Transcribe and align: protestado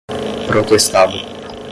protestado 0.49 1.13